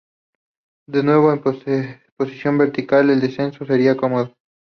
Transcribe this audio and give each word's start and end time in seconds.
De 0.89 1.03
nuevo 1.03 1.31
en 1.31 1.43
posición 2.17 2.57
vertical, 2.57 3.11
el 3.11 3.19
descenso 3.21 3.67
sería 3.67 3.95
cómodo. 3.95 4.33